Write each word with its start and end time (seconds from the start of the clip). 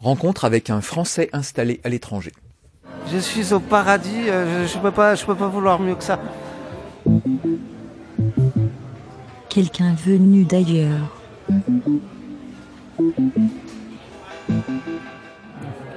Rencontre 0.00 0.44
avec 0.44 0.70
un 0.70 0.80
Français 0.80 1.28
installé 1.32 1.80
à 1.82 1.88
l'étranger. 1.88 2.32
Je 3.12 3.18
suis 3.18 3.52
au 3.52 3.58
paradis, 3.58 4.28
euh, 4.28 4.66
je 4.66 4.76
ne 4.76 4.82
peux, 4.82 4.92
pas, 4.92 5.16
je 5.16 5.24
peux 5.26 5.34
pas 5.34 5.48
vouloir 5.48 5.80
mieux 5.80 5.96
que 5.96 6.04
ça. 6.04 6.20
Quelqu'un 9.48 9.94
venu 9.94 10.44
d'ailleurs. 10.44 11.16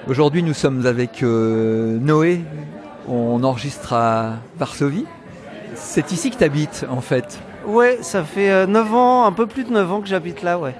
Aujourd'hui, 0.07 0.41
nous 0.41 0.53
sommes 0.55 0.85
avec 0.87 1.21
euh, 1.21 1.99
Noé. 1.99 2.41
On 3.07 3.43
enregistre 3.43 3.93
à 3.93 4.37
Varsovie. 4.57 5.05
C'est 5.75 6.11
ici 6.11 6.31
que 6.31 6.37
tu 6.37 6.43
habites, 6.43 6.85
en 6.89 7.01
fait. 7.01 7.39
Ouais, 7.67 7.99
ça 8.01 8.23
fait 8.23 8.65
9 8.65 8.95
ans, 8.95 9.25
un 9.25 9.31
peu 9.31 9.45
plus 9.45 9.63
de 9.63 9.71
9 9.71 9.91
ans 9.91 10.01
que 10.01 10.07
j'habite 10.07 10.41
là, 10.41 10.57
ouais. 10.57 10.73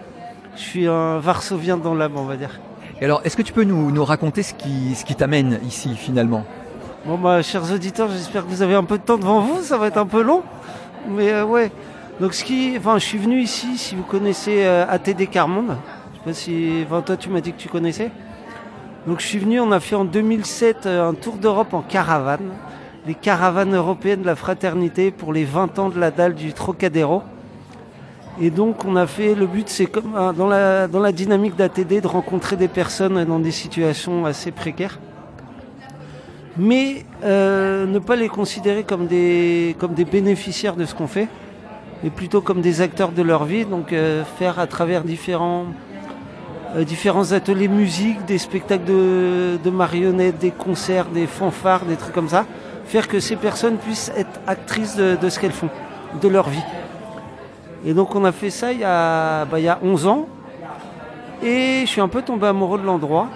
Je 0.56 0.62
suis 0.62 0.88
un 0.88 1.20
Varsovien 1.20 1.78
dans 1.78 1.94
l'âme, 1.94 2.18
on 2.18 2.26
va 2.26 2.36
dire. 2.36 2.60
Alors, 3.04 3.22
est-ce 3.24 3.36
que 3.36 3.42
tu 3.42 3.52
peux 3.52 3.64
nous, 3.64 4.06
raconter 4.06 4.44
ce 4.44 4.54
qui, 4.54 4.94
ce 4.94 5.04
qui 5.06 5.16
t'amène 5.16 5.60
ici, 5.66 5.96
finalement? 5.96 6.46
Bon, 7.04 7.18
bah, 7.18 7.42
chers 7.42 7.74
auditeurs, 7.74 8.10
j'espère 8.12 8.46
que 8.46 8.50
vous 8.50 8.62
avez 8.62 8.76
un 8.76 8.84
peu 8.84 9.00
de 9.00 9.04
temps 9.04 9.18
devant 9.18 9.40
vous. 9.40 9.64
Ça 9.64 9.80
va 9.80 9.88
être 9.88 9.98
un 9.98 10.06
peu 10.06 10.22
long. 10.22 10.44
Mais 11.10 11.32
euh, 11.32 11.44
ouais. 11.44 11.72
Donc, 12.20 12.36
ce 12.36 12.44
qui, 12.44 12.76
enfin, 12.78 13.00
je 13.00 13.06
suis 13.06 13.18
venu 13.18 13.42
ici, 13.42 13.76
si 13.80 13.96
vous 13.96 14.04
connaissez 14.04 14.64
euh, 14.66 14.86
ATD 14.88 15.28
Carmonde. 15.32 15.78
Je 16.14 16.18
sais 16.18 16.24
pas 16.26 16.34
si, 16.34 16.84
enfin, 16.86 17.02
toi, 17.02 17.18
tu 17.18 17.30
m'as 17.30 17.42
dit 17.42 17.54
que 17.54 17.58
tu 17.58 17.70
connaissais. 17.70 18.12
Donc, 19.08 19.20
je 19.20 19.26
suis 19.26 19.40
venu, 19.40 19.60
on 19.60 19.72
a 19.72 19.80
fait 19.80 19.96
en 19.96 20.06
2007 20.06 20.86
euh, 20.86 21.10
un 21.10 21.16
tour 21.16 21.38
d'Europe 21.38 21.74
en 21.74 21.82
caravane. 21.82 22.52
Les 23.08 23.16
caravanes 23.16 23.74
européennes 23.74 24.22
de 24.22 24.28
la 24.28 24.36
fraternité 24.36 25.10
pour 25.10 25.34
les 25.34 25.44
20 25.44 25.80
ans 25.80 25.90
de 25.90 26.00
la 26.00 26.12
dalle 26.12 26.36
du 26.36 26.54
Trocadéro. 26.54 27.24
Et 28.40 28.50
donc, 28.50 28.86
on 28.86 28.96
a 28.96 29.08
fait, 29.08 29.36
le 29.36 29.46
but, 29.46 29.68
c'est 29.68 29.88
comme 29.88 30.14
dans 30.36 30.48
la, 30.48 30.88
dans 30.88 31.00
la 31.00 31.12
dynamique 31.12 31.56
d'ATD, 31.56 32.02
de 32.02 32.08
rencontrer 32.08 32.56
des 32.56 32.70
personnes 32.70 33.26
dans 33.26 33.40
des 33.40 33.52
situations 33.52 34.26
assez 34.26 34.52
précaires. 34.52 35.00
Mais 36.58 37.06
euh, 37.24 37.86
ne 37.86 38.00
pas 38.00 38.16
les 38.16 38.30
considérer 38.30 38.84
comme 38.84 39.08
des, 39.08 39.76
comme 39.80 39.94
des 39.94 40.06
bénéficiaires 40.06 40.76
de 40.76 40.86
ce 40.86 40.94
qu'on 40.96 41.08
fait, 41.08 41.28
mais 42.04 42.10
plutôt 42.10 42.42
comme 42.42 42.62
des 42.62 42.82
acteurs 42.82 43.12
de 43.12 43.22
leur 43.22 43.46
vie. 43.46 43.66
Donc, 43.66 43.92
euh, 43.92 44.24
faire 44.38 44.60
à 44.60 44.68
travers 44.68 45.04
différents, 45.04 45.66
euh, 46.76 47.34
ateliers 47.34 47.68
musique, 47.68 48.26
des 48.26 48.38
spectacles 48.38 48.86
de, 48.86 49.70
marionnettes, 49.70 50.40
des 50.40 50.52
concerts, 50.52 51.08
des 51.08 51.28
fanfares, 51.28 51.86
des 51.86 51.96
trucs 51.96 52.14
comme 52.14 52.30
ça. 52.30 52.46
Faire 52.86 53.08
que 53.08 53.20
ces 53.20 53.36
personnes 53.36 53.78
puissent 53.78 54.12
être 54.18 54.40
actrices 54.48 54.98
de 54.98 55.30
ce 55.30 55.40
qu'elles 55.40 55.52
font, 55.52 55.70
de 56.22 56.28
leur 56.28 56.50
vie. 56.50 56.64
Et 57.86 57.94
donc 57.94 58.16
on 58.16 58.24
a 58.26 58.32
fait 58.32 58.50
ça 58.50 58.72
il 58.72 58.80
y 58.80 58.84
a, 58.84 59.46
bah, 59.46 59.60
il 59.60 59.66
y 59.66 59.70
a 59.70 59.80
11 59.84 60.08
ans. 60.08 60.28
Et 61.44 61.82
je 61.82 61.88
suis 61.88 62.02
un 62.02 62.08
peu 62.08 62.22
tombé 62.22 62.48
amoureux 62.48 62.80
de 62.80 62.86
l'endroit. 62.86 63.28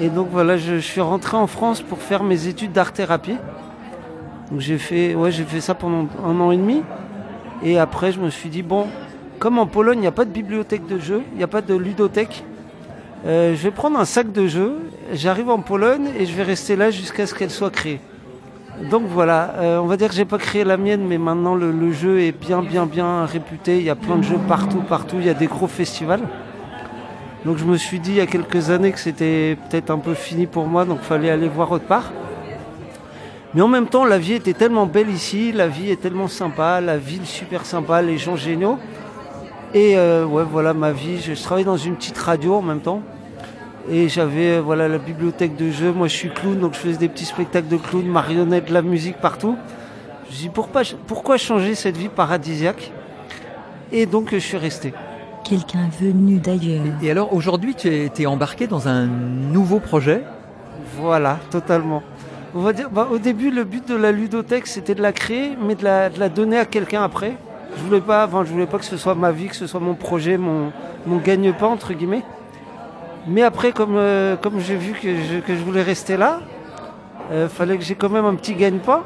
Et 0.00 0.08
donc 0.08 0.28
voilà, 0.30 0.56
je, 0.56 0.76
suis 0.76 1.02
rentré 1.02 1.36
en 1.36 1.46
France 1.46 1.82
pour 1.82 1.98
faire 1.98 2.22
mes 2.22 2.46
études 2.46 2.72
d'art-thérapie. 2.72 3.36
Donc 4.50 4.60
j'ai 4.60 4.78
fait, 4.78 5.14
ouais, 5.14 5.30
j'ai 5.30 5.44
fait 5.44 5.60
ça 5.60 5.74
pendant 5.74 6.08
un 6.24 6.40
an 6.40 6.50
et 6.50 6.56
demi. 6.56 6.82
Et 7.62 7.78
après, 7.78 8.10
je 8.10 8.18
me 8.18 8.30
suis 8.30 8.48
dit, 8.48 8.62
bon, 8.62 8.86
comme 9.38 9.58
en 9.58 9.66
Pologne, 9.66 9.98
il 9.98 10.02
n'y 10.02 10.06
a 10.06 10.12
pas 10.12 10.24
de 10.24 10.30
bibliothèque 10.30 10.86
de 10.86 10.98
jeux, 10.98 11.22
il 11.32 11.36
n'y 11.38 11.44
a 11.44 11.48
pas 11.48 11.60
de 11.60 11.74
ludothèque, 11.74 12.44
euh, 13.26 13.54
je 13.54 13.62
vais 13.62 13.70
prendre 13.70 13.98
un 13.98 14.06
sac 14.06 14.32
de 14.32 14.46
jeux, 14.46 14.78
j'arrive 15.12 15.50
en 15.50 15.58
Pologne 15.60 16.08
et 16.18 16.24
je 16.24 16.34
vais 16.34 16.42
rester 16.42 16.74
là 16.74 16.90
jusqu'à 16.90 17.26
ce 17.26 17.34
qu'elle 17.34 17.50
soit 17.50 17.70
créée. 17.70 18.00
Donc 18.88 19.02
voilà, 19.06 19.54
euh, 19.58 19.78
on 19.78 19.86
va 19.86 19.96
dire 19.96 20.08
que 20.08 20.14
j'ai 20.14 20.24
pas 20.24 20.38
créé 20.38 20.64
la 20.64 20.76
mienne, 20.76 21.04
mais 21.06 21.18
maintenant 21.18 21.54
le, 21.54 21.92
jeu 21.92 22.20
est 22.20 22.32
bien, 22.32 22.62
bien, 22.62 22.86
bien 22.86 23.26
réputé. 23.26 23.78
Il 23.78 23.84
y 23.84 23.90
a 23.90 23.94
plein 23.94 24.16
de 24.16 24.22
jeux 24.22 24.38
partout, 24.48 24.80
partout. 24.80 25.16
Il 25.18 25.26
y 25.26 25.28
a 25.28 25.34
des 25.34 25.46
gros 25.46 25.66
festivals. 25.66 26.22
Donc 27.44 27.58
je 27.58 27.64
me 27.64 27.76
suis 27.76 28.00
dit 28.00 28.12
il 28.12 28.16
y 28.16 28.20
a 28.20 28.26
quelques 28.26 28.70
années 28.70 28.92
que 28.92 28.98
c'était 28.98 29.56
peut-être 29.68 29.90
un 29.90 29.98
peu 29.98 30.14
fini 30.14 30.46
pour 30.46 30.66
moi, 30.66 30.84
donc 30.84 31.00
fallait 31.00 31.30
aller 31.30 31.48
voir 31.48 31.70
autre 31.72 31.84
part. 31.84 32.10
Mais 33.52 33.62
en 33.62 33.68
même 33.68 33.88
temps, 33.88 34.04
la 34.04 34.18
vie 34.18 34.34
était 34.34 34.52
tellement 34.52 34.86
belle 34.86 35.10
ici, 35.10 35.50
la 35.50 35.66
vie 35.66 35.90
est 35.90 36.00
tellement 36.00 36.28
sympa, 36.28 36.80
la 36.80 36.96
ville 36.96 37.26
super 37.26 37.66
sympa, 37.66 38.00
les 38.00 38.16
gens 38.16 38.36
géniaux. 38.36 38.78
Et 39.74 39.96
euh, 39.96 40.24
ouais, 40.24 40.44
voilà 40.44 40.72
ma 40.72 40.92
vie. 40.92 41.20
Je, 41.20 41.40
travaillais 41.40 41.64
dans 41.64 41.76
une 41.76 41.96
petite 41.96 42.18
radio 42.18 42.54
en 42.54 42.62
même 42.62 42.80
temps. 42.80 43.02
Et 43.88 44.08
j'avais 44.08 44.56
euh, 44.56 44.60
voilà 44.60 44.88
la 44.88 44.98
bibliothèque 44.98 45.56
de 45.56 45.70
jeux. 45.70 45.92
Moi, 45.92 46.08
je 46.08 46.16
suis 46.16 46.30
clown, 46.30 46.58
donc 46.58 46.74
je 46.74 46.78
faisais 46.78 46.98
des 46.98 47.08
petits 47.08 47.24
spectacles 47.24 47.68
de 47.68 47.76
clown, 47.76 48.04
marionnettes, 48.06 48.68
de 48.68 48.74
la 48.74 48.82
musique 48.82 49.16
partout. 49.16 49.56
Je 50.24 50.30
me 50.30 50.34
suis 50.34 50.44
dit 50.44 50.50
pourquoi, 50.52 50.82
pourquoi 51.06 51.38
changer 51.38 51.74
cette 51.74 51.96
vie 51.96 52.08
paradisiaque? 52.08 52.92
Et 53.92 54.06
donc, 54.06 54.30
je 54.32 54.38
suis 54.38 54.56
resté. 54.56 54.92
Quelqu'un 55.44 55.88
venu 56.00 56.38
d'ailleurs. 56.38 56.84
Et, 57.02 57.06
et 57.06 57.10
alors, 57.10 57.32
aujourd'hui, 57.34 57.74
tu 57.74 57.88
es, 57.88 58.10
es, 58.16 58.26
embarqué 58.26 58.66
dans 58.66 58.86
un 58.86 59.06
nouveau 59.06 59.80
projet? 59.80 60.22
Voilà, 60.96 61.38
totalement. 61.50 62.02
On 62.54 62.60
va 62.60 62.72
dire, 62.72 62.90
bah, 62.90 63.08
au 63.10 63.18
début, 63.18 63.50
le 63.50 63.64
but 63.64 63.88
de 63.88 63.94
la 63.94 64.12
ludothèque, 64.12 64.66
c'était 64.66 64.94
de 64.94 65.02
la 65.02 65.12
créer, 65.12 65.56
mais 65.60 65.74
de 65.74 65.84
la, 65.84 66.10
de 66.10 66.20
la 66.20 66.28
donner 66.28 66.58
à 66.58 66.66
quelqu'un 66.66 67.02
après. 67.02 67.34
Je 67.76 67.82
voulais 67.82 68.00
pas, 68.00 68.26
enfin, 68.26 68.44
je 68.44 68.52
voulais 68.52 68.66
pas 68.66 68.78
que 68.78 68.84
ce 68.84 68.96
soit 68.96 69.14
ma 69.14 69.32
vie, 69.32 69.48
que 69.48 69.56
ce 69.56 69.66
soit 69.66 69.80
mon 69.80 69.94
projet, 69.94 70.36
mon, 70.36 70.72
mon 71.06 71.18
gagne-pain 71.18 71.68
entre 71.68 71.92
guillemets. 71.92 72.22
Mais 73.26 73.42
après, 73.42 73.72
comme, 73.72 73.96
euh, 73.96 74.36
comme 74.36 74.60
j'ai 74.60 74.76
vu 74.76 74.92
que 74.92 75.08
je, 75.16 75.40
que 75.40 75.54
je 75.54 75.62
voulais 75.62 75.82
rester 75.82 76.16
là, 76.16 76.40
euh, 77.32 77.48
fallait 77.48 77.76
que 77.76 77.84
j'ai 77.84 77.94
quand 77.94 78.08
même 78.08 78.24
un 78.24 78.34
petit 78.34 78.54
gagne-pain. 78.54 79.02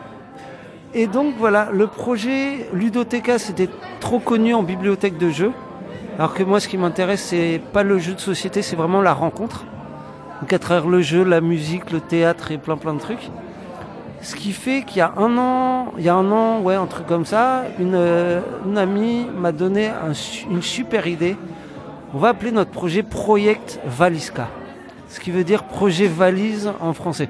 Et 0.94 1.06
donc 1.08 1.34
voilà, 1.38 1.68
le 1.72 1.88
projet 1.88 2.68
Ludothéca, 2.72 3.38
c'était 3.38 3.68
trop 3.98 4.20
connu 4.20 4.54
en 4.54 4.62
bibliothèque 4.62 5.18
de 5.18 5.30
jeux. 5.30 5.52
Alors 6.16 6.34
que 6.34 6.44
moi, 6.44 6.60
ce 6.60 6.68
qui 6.68 6.78
m'intéresse, 6.78 7.22
c'est 7.22 7.60
pas 7.72 7.82
le 7.82 7.98
jeu 7.98 8.14
de 8.14 8.20
société, 8.20 8.62
c'est 8.62 8.76
vraiment 8.76 9.02
la 9.02 9.12
rencontre. 9.12 9.64
Donc 10.40 10.52
à 10.52 10.58
travers 10.60 10.88
le 10.88 11.00
jeu, 11.02 11.24
la 11.24 11.40
musique, 11.40 11.90
le 11.90 12.00
théâtre 12.00 12.52
et 12.52 12.58
plein 12.58 12.76
plein 12.76 12.94
de 12.94 13.00
trucs. 13.00 13.30
Ce 14.22 14.36
qui 14.36 14.52
fait 14.52 14.82
qu'il 14.82 14.98
y 14.98 15.00
a 15.00 15.12
un 15.16 15.36
an, 15.36 15.92
il 15.98 16.04
y 16.04 16.08
a 16.08 16.14
un 16.14 16.30
an, 16.30 16.60
ouais, 16.60 16.76
un 16.76 16.86
truc 16.86 17.06
comme 17.06 17.26
ça, 17.26 17.64
une, 17.78 17.98
une 18.64 18.78
amie 18.78 19.26
m'a 19.36 19.52
donné 19.52 19.88
un, 19.88 20.12
une 20.50 20.62
super 20.62 21.06
idée. 21.08 21.36
On 22.14 22.18
va 22.18 22.28
appeler 22.28 22.52
notre 22.52 22.70
projet 22.70 23.02
Project 23.02 23.80
Valiska, 23.84 24.46
ce 25.08 25.18
qui 25.18 25.32
veut 25.32 25.42
dire 25.42 25.64
projet 25.64 26.06
valise 26.06 26.70
en 26.78 26.92
français. 26.92 27.28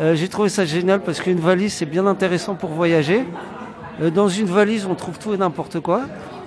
Euh, 0.00 0.14
J'ai 0.14 0.28
trouvé 0.28 0.48
ça 0.48 0.64
génial 0.64 1.00
parce 1.00 1.20
qu'une 1.20 1.40
valise 1.40 1.72
c'est 1.74 1.86
bien 1.86 2.06
intéressant 2.06 2.54
pour 2.54 2.70
voyager. 2.70 3.24
Euh, 4.00 4.10
dans 4.10 4.28
une 4.28 4.46
valise 4.46 4.86
on 4.86 4.94
trouve 4.94 5.18
tout 5.18 5.34
et 5.34 5.36
n'importe 5.36 5.80
quoi. 5.80 6.02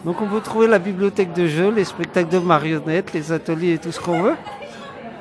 Donc 0.06 0.22
on 0.22 0.28
peut 0.28 0.40
trouver 0.40 0.68
la 0.68 0.80
bibliothèque 0.80 1.34
de 1.34 1.46
jeux, 1.46 1.70
les 1.70 1.84
spectacles 1.84 2.30
de 2.30 2.40
marionnettes, 2.40 3.12
les 3.12 3.34
ateliers 3.34 3.74
et 3.74 3.78
tout 3.78 3.92
ce 3.92 4.00
qu'on 4.00 4.22
veut. 4.22 4.36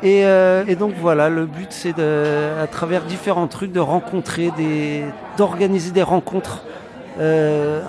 Et, 0.05 0.25
euh, 0.25 0.65
donc 0.77 0.93
voilà, 1.01 1.29
le 1.29 1.47
but 1.47 1.73
c'est 1.73 1.99
à 1.99 2.69
travers 2.69 3.03
différents 3.03 3.49
trucs, 3.49 3.73
de 3.73 3.81
rencontrer 3.81 4.53
d'organiser 5.37 5.91
des 5.91 6.05
rencontres 6.05 6.63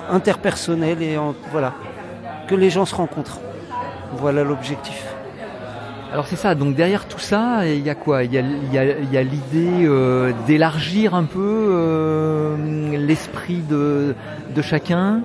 interpersonnelles 0.10 1.04
et 1.04 1.20
voilà, 1.52 1.74
que 2.48 2.56
les 2.56 2.72
gens 2.72 2.86
se 2.86 2.96
rencontrent. 2.96 3.40
Voilà 4.18 4.44
l'objectif. 4.44 5.06
Alors 6.13 6.28
c'est 6.28 6.35
ça, 6.35 6.53
donc 6.53 6.75
derrière 6.75 7.07
tout 7.07 7.18
ça, 7.18 7.66
il 7.66 7.81
y 7.81 7.90
a 7.90 7.96
quoi? 7.96 8.24
Il 8.24 8.31
y 8.31 8.38
a, 8.38 9.24
l'idée 9.24 9.88
euh, 9.88 10.31
d'élargir 10.46 11.16
un 11.16 11.24
peu 11.24 11.40
euh, 11.72 12.56
l'esprit 12.97 13.63
de, 13.68 14.13
de 14.56 14.62
chacun. 14.62 15.22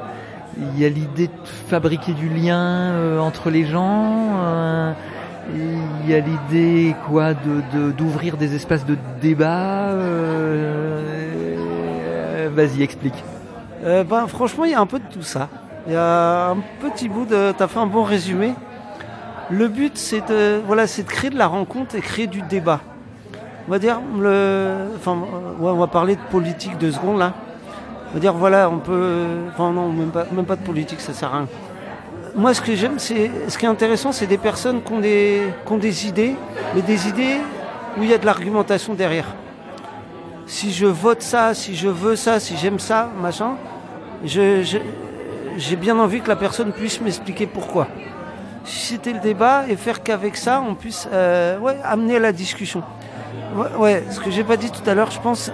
Il 0.56 0.81
y 0.81 0.87
a 0.87 0.88
l'idée 0.88 1.26
de 1.26 1.47
fabriquer 1.69 2.15
du 2.15 2.31
lien 2.31 2.59
euh, 2.59 3.19
entre 3.19 3.50
les 3.50 3.66
gens. 3.66 4.94
il 5.55 6.10
y 6.10 6.15
a 6.15 6.20
l'idée 6.20 6.97
quoi 7.06 7.34
de 7.34 7.91
d'ouvrir 7.91 8.38
des 8.38 8.55
espaces 8.55 8.87
de 8.87 8.97
débat. 9.20 9.94
Vas-y, 12.56 12.82
explique. 12.82 13.22
ben 13.84 14.26
franchement, 14.26 14.65
il 14.65 14.70
y 14.70 14.75
a 14.75 14.81
un 14.81 14.87
peu 14.87 15.00
de 15.00 15.09
tout 15.12 15.22
ça. 15.22 15.50
Il 15.87 15.93
y 15.93 15.97
a 15.97 16.49
un 16.53 16.56
petit 16.81 17.10
bout 17.10 17.26
de. 17.26 17.53
T'as 17.53 17.69
fait 17.69 17.78
un 17.78 17.87
bon 17.87 18.05
résumé. 18.05 18.55
Le 19.51 19.69
but, 19.69 19.97
c'est 19.97 20.29
de, 20.29 20.61
voilà, 20.67 20.87
c'est 20.87 21.05
de 21.05 21.09
créer 21.09 21.31
de 21.31 21.39
la 21.39 21.47
rencontre 21.47 21.95
et 21.95 22.00
créer 22.00 22.27
du 22.27 22.43
débat. 22.43 22.81
On 23.67 23.71
va 23.71 23.79
dire, 23.79 24.00
le, 24.19 24.89
enfin, 24.97 25.17
ouais, 25.59 25.71
on 25.71 25.79
va 25.79 25.87
parler 25.87 26.17
de 26.17 26.21
politique 26.31 26.77
deux 26.79 26.93
secondes 26.93 27.19
là. 27.19 27.33
On 28.11 28.15
va 28.15 28.21
dire, 28.21 28.35
voilà, 28.35 28.69
on 28.69 28.79
peut, 28.79 29.25
enfin 29.49 29.71
non, 29.73 29.91
même 29.91 30.11
pas, 30.11 30.27
même 30.33 30.45
pas 30.45 30.56
de 30.56 30.62
politique, 30.62 31.00
ça 31.00 31.15
sert 31.15 31.33
à 31.35 31.39
rien. 31.39 31.49
Moi, 32.37 32.53
ce 32.53 32.61
que 32.61 32.75
j'aime, 32.75 32.99
c'est, 32.99 33.31
ce 33.49 33.56
qui 33.56 33.65
est 33.65 33.69
intéressant, 33.69 34.12
c'est 34.12 34.27
des 34.27 34.39
personnes 34.39 34.83
qui 34.83 34.93
ont 34.93 35.00
des, 35.00 35.43
qui 35.67 35.73
ont 35.73 35.79
des 35.79 36.06
idées, 36.06 36.37
mais 36.75 36.83
des 36.83 37.09
idées 37.09 37.39
où 37.99 38.03
il 38.03 38.11
y 38.11 38.15
a 38.15 38.19
de 38.19 38.27
l'argumentation 38.27 38.94
derrière. 38.94 39.35
Si 40.47 40.73
je 40.73 40.87
vote 40.87 41.23
ça, 41.23 41.55
si 41.55 41.75
je 41.75 41.89
veux 41.89 42.17
ça, 42.17 42.39
si 42.39 42.56
j'aime 42.56 42.79
ça, 42.79 43.11
machin, 43.21 43.56
j'ai 44.25 45.77
bien 45.77 45.99
envie 45.99 46.21
que 46.21 46.29
la 46.29 46.37
personne 46.37 46.73
puisse 46.73 47.01
m'expliquer 47.01 47.47
pourquoi 47.47 47.89
susciter 48.64 49.12
le 49.12 49.20
débat 49.20 49.64
et 49.69 49.76
faire 49.76 50.02
qu'avec 50.02 50.37
ça, 50.37 50.62
on 50.66 50.75
puisse 50.75 51.08
euh, 51.12 51.58
ouais, 51.58 51.76
amener 51.84 52.19
la 52.19 52.32
discussion. 52.32 52.82
Ouais, 53.78 54.05
ce 54.10 54.20
que 54.20 54.31
j'ai 54.31 54.44
pas 54.44 54.56
dit 54.56 54.70
tout 54.70 54.88
à 54.88 54.94
l'heure, 54.94 55.10
je 55.10 55.20
pense, 55.20 55.50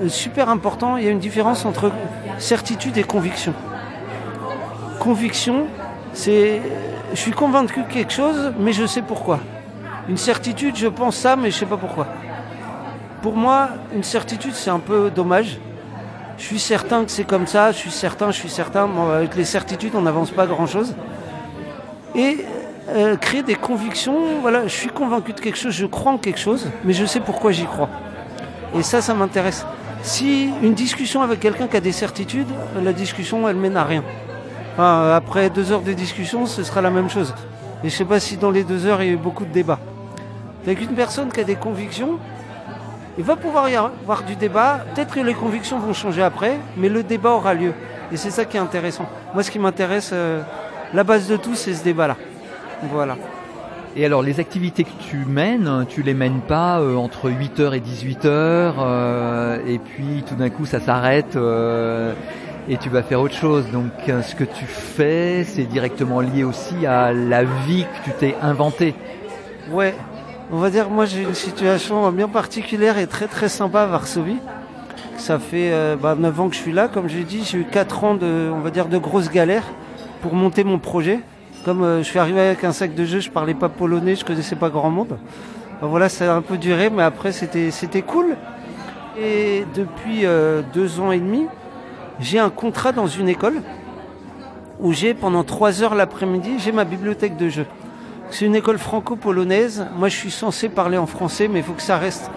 euh, 0.00 0.08
super 0.08 0.48
important, 0.48 0.96
il 0.96 1.04
y 1.04 1.08
a 1.08 1.10
une 1.10 1.18
différence 1.18 1.64
entre 1.64 1.90
certitude 2.38 2.96
et 2.96 3.02
conviction. 3.04 3.54
Conviction, 4.98 5.66
c'est 6.12 6.62
je 7.12 7.20
suis 7.20 7.32
convaincu 7.32 7.82
de 7.82 7.88
quelque 7.88 8.12
chose, 8.12 8.52
mais 8.58 8.72
je 8.72 8.86
sais 8.86 9.02
pourquoi. 9.02 9.38
Une 10.08 10.16
certitude, 10.16 10.76
je 10.76 10.88
pense 10.88 11.16
ça, 11.16 11.36
mais 11.36 11.50
je 11.50 11.58
sais 11.58 11.66
pas 11.66 11.76
pourquoi. 11.76 12.08
Pour 13.22 13.36
moi, 13.36 13.68
une 13.94 14.02
certitude, 14.02 14.54
c'est 14.54 14.70
un 14.70 14.80
peu 14.80 15.10
dommage. 15.10 15.58
Je 16.36 16.42
suis 16.42 16.58
certain 16.58 17.04
que 17.04 17.10
c'est 17.10 17.24
comme 17.24 17.46
ça, 17.46 17.70
je 17.70 17.78
suis 17.78 17.90
certain, 17.90 18.30
je 18.30 18.36
suis 18.36 18.48
certain. 18.48 18.86
Bon, 18.88 19.10
avec 19.10 19.36
les 19.36 19.44
certitudes, 19.44 19.92
on 19.94 20.02
n'avance 20.02 20.30
pas 20.30 20.46
grand-chose. 20.46 20.94
Et 22.14 22.44
euh, 22.90 23.16
créer 23.16 23.42
des 23.42 23.54
convictions, 23.54 24.40
voilà, 24.40 24.66
je 24.66 24.72
suis 24.72 24.88
convaincu 24.88 25.32
de 25.32 25.40
quelque 25.40 25.58
chose, 25.58 25.72
je 25.72 25.86
crois 25.86 26.12
en 26.12 26.18
quelque 26.18 26.38
chose, 26.38 26.70
mais 26.84 26.92
je 26.92 27.04
sais 27.06 27.20
pourquoi 27.20 27.50
j'y 27.50 27.64
crois. 27.64 27.88
Et 28.76 28.82
ça, 28.82 29.00
ça 29.00 29.14
m'intéresse. 29.14 29.66
Si 30.02 30.50
une 30.62 30.74
discussion 30.74 31.22
avec 31.22 31.40
quelqu'un 31.40 31.66
qui 31.66 31.76
a 31.76 31.80
des 31.80 31.92
certitudes, 31.92 32.48
la 32.82 32.92
discussion, 32.92 33.48
elle 33.48 33.56
mène 33.56 33.76
à 33.76 33.84
rien. 33.84 34.04
Enfin, 34.74 35.12
après 35.14 35.50
deux 35.50 35.72
heures 35.72 35.82
de 35.82 35.92
discussion, 35.92 36.46
ce 36.46 36.62
sera 36.62 36.82
la 36.82 36.90
même 36.90 37.08
chose. 37.08 37.34
Et 37.82 37.88
je 37.88 37.94
sais 37.94 38.04
pas 38.04 38.20
si 38.20 38.36
dans 38.36 38.50
les 38.50 38.64
deux 38.64 38.86
heures, 38.86 39.02
il 39.02 39.06
y 39.06 39.10
a 39.10 39.14
eu 39.14 39.16
beaucoup 39.16 39.44
de 39.44 39.52
débats. 39.52 39.78
Avec 40.64 40.80
une 40.82 40.94
personne 40.94 41.30
qui 41.30 41.40
a 41.40 41.44
des 41.44 41.56
convictions, 41.56 42.18
il 43.16 43.24
va 43.24 43.36
pouvoir 43.36 43.68
y 43.68 43.76
avoir 43.76 44.24
du 44.24 44.36
débat. 44.36 44.80
Peut-être 44.94 45.14
que 45.14 45.20
les 45.20 45.34
convictions 45.34 45.78
vont 45.78 45.92
changer 45.92 46.22
après, 46.22 46.58
mais 46.76 46.88
le 46.88 47.02
débat 47.02 47.30
aura 47.30 47.54
lieu. 47.54 47.72
Et 48.12 48.16
c'est 48.16 48.30
ça 48.30 48.44
qui 48.44 48.56
est 48.56 48.60
intéressant. 48.60 49.06
Moi, 49.32 49.42
ce 49.42 49.50
qui 49.50 49.58
m'intéresse, 49.58 50.10
euh, 50.12 50.42
la 50.92 51.04
base 51.04 51.28
de 51.28 51.36
tout, 51.36 51.54
c'est 51.54 51.74
ce 51.74 51.84
débat-là. 51.84 52.16
Voilà. 52.90 53.16
Et 53.96 54.04
alors, 54.04 54.22
les 54.22 54.40
activités 54.40 54.82
que 54.82 55.02
tu 55.08 55.18
mènes, 55.18 55.86
tu 55.88 56.02
les 56.02 56.14
mènes 56.14 56.40
pas 56.40 56.80
euh, 56.80 56.96
entre 56.96 57.30
8h 57.30 57.74
et 57.74 57.80
18h, 57.80 58.26
euh, 58.26 59.58
et 59.68 59.78
puis 59.78 60.24
tout 60.26 60.34
d'un 60.34 60.50
coup 60.50 60.66
ça 60.66 60.80
s'arrête 60.80 61.36
euh, 61.36 62.12
et 62.68 62.76
tu 62.76 62.88
vas 62.88 63.04
faire 63.04 63.20
autre 63.20 63.36
chose. 63.36 63.64
Donc, 63.72 63.92
euh, 64.08 64.20
ce 64.22 64.34
que 64.34 64.42
tu 64.42 64.64
fais, 64.64 65.44
c'est 65.44 65.62
directement 65.62 66.20
lié 66.20 66.42
aussi 66.42 66.86
à 66.86 67.12
la 67.12 67.44
vie 67.44 67.84
que 67.84 68.10
tu 68.10 68.16
t'es 68.18 68.34
inventée. 68.42 68.96
Ouais, 69.70 69.94
on 70.50 70.56
va 70.58 70.70
dire, 70.70 70.90
moi 70.90 71.06
j'ai 71.06 71.22
une 71.22 71.34
situation 71.34 72.10
bien 72.10 72.28
particulière 72.28 72.98
et 72.98 73.06
très 73.06 73.28
très 73.28 73.48
sympa 73.48 73.82
à 73.82 73.86
Varsovie. 73.86 74.38
Ça 75.18 75.38
fait 75.38 75.72
bah, 76.02 76.16
9 76.18 76.40
ans 76.40 76.48
que 76.48 76.56
je 76.56 76.60
suis 76.60 76.72
là, 76.72 76.88
comme 76.88 77.08
j'ai 77.08 77.22
dit, 77.22 77.44
j'ai 77.44 77.58
eu 77.58 77.64
4 77.64 78.02
ans 78.02 78.14
de, 78.16 78.50
on 78.52 78.58
va 78.58 78.70
dire, 78.70 78.86
de 78.86 78.98
grosses 78.98 79.30
galères 79.30 79.64
pour 80.24 80.32
monter 80.32 80.64
mon 80.64 80.78
projet. 80.78 81.20
Comme 81.66 81.82
euh, 81.82 81.98
je 81.98 82.04
suis 82.04 82.18
arrivé 82.18 82.40
avec 82.40 82.64
un 82.64 82.72
sac 82.72 82.94
de 82.94 83.04
jeu, 83.04 83.20
je 83.20 83.28
parlais 83.28 83.52
pas 83.52 83.68
polonais, 83.68 84.16
je 84.16 84.24
connaissais 84.24 84.56
pas 84.56 84.70
grand 84.70 84.88
monde. 84.88 85.18
Voilà, 85.82 86.08
ça 86.08 86.32
a 86.32 86.34
un 86.34 86.40
peu 86.40 86.56
duré, 86.56 86.88
mais 86.88 87.02
après 87.02 87.30
c'était 87.30 87.70
c'était 87.70 88.00
cool. 88.00 88.34
Et 89.20 89.66
depuis 89.74 90.24
euh, 90.24 90.62
deux 90.72 90.98
ans 90.98 91.12
et 91.12 91.18
demi, 91.18 91.46
j'ai 92.20 92.38
un 92.38 92.48
contrat 92.48 92.92
dans 92.92 93.06
une 93.06 93.28
école 93.28 93.60
où 94.80 94.94
j'ai 94.94 95.12
pendant 95.12 95.44
trois 95.44 95.82
heures 95.82 95.94
l'après-midi, 95.94 96.54
j'ai 96.56 96.72
ma 96.72 96.86
bibliothèque 96.86 97.36
de 97.36 97.50
jeux. 97.50 97.66
C'est 98.30 98.46
une 98.46 98.56
école 98.56 98.78
franco-polonaise. 98.78 99.86
Moi, 99.94 100.08
je 100.08 100.16
suis 100.16 100.30
censé 100.30 100.70
parler 100.70 100.96
en 100.96 101.06
français, 101.06 101.48
mais 101.48 101.58
il 101.58 101.64
faut 101.64 101.74
que 101.74 101.82
ça 101.82 101.98
reste, 101.98 102.30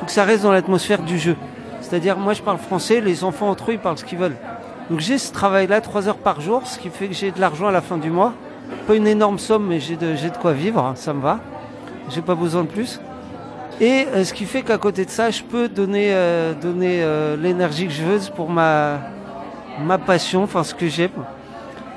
faut 0.00 0.06
que 0.06 0.12
ça 0.12 0.24
reste 0.24 0.42
dans 0.42 0.50
l'atmosphère 0.50 1.04
du 1.04 1.16
jeu. 1.16 1.36
C'est-à-dire, 1.80 2.18
moi, 2.18 2.32
je 2.32 2.42
parle 2.42 2.58
français, 2.58 3.00
les 3.00 3.22
enfants 3.22 3.50
entre 3.50 3.70
eux, 3.70 3.74
ils 3.74 3.78
parlent 3.78 3.98
ce 3.98 4.04
qu'ils 4.04 4.18
veulent. 4.18 4.36
Donc, 4.90 5.00
j'ai 5.00 5.18
ce 5.18 5.32
travail-là 5.32 5.80
trois 5.80 6.08
heures 6.08 6.18
par 6.18 6.40
jour, 6.40 6.66
ce 6.66 6.78
qui 6.78 6.90
fait 6.90 7.06
que 7.06 7.14
j'ai 7.14 7.30
de 7.30 7.40
l'argent 7.40 7.68
à 7.68 7.72
la 7.72 7.80
fin 7.80 7.96
du 7.96 8.10
mois. 8.10 8.32
Pas 8.86 8.96
une 8.96 9.06
énorme 9.06 9.38
somme, 9.38 9.66
mais 9.68 9.80
j'ai 9.80 9.96
de, 9.96 10.12
de 10.12 10.36
quoi 10.36 10.52
vivre, 10.52 10.84
hein, 10.84 10.94
ça 10.96 11.12
me 11.12 11.20
va. 11.20 11.38
J'ai 12.08 12.22
pas 12.22 12.34
besoin 12.34 12.62
de 12.62 12.68
plus. 12.68 13.00
Et 13.80 14.06
euh, 14.14 14.24
ce 14.24 14.34
qui 14.34 14.44
fait 14.44 14.62
qu'à 14.62 14.78
côté 14.78 15.04
de 15.04 15.10
ça, 15.10 15.30
je 15.30 15.42
peux 15.42 15.68
donner, 15.68 16.08
euh, 16.12 16.54
donner 16.54 17.02
euh, 17.02 17.36
l'énergie 17.36 17.86
que 17.86 17.92
je 17.92 18.02
veux 18.02 18.18
pour 18.34 18.50
ma, 18.50 18.98
ma 19.82 19.96
passion, 19.96 20.42
enfin 20.42 20.64
ce 20.64 20.74
que 20.74 20.88
j'aime, 20.88 21.10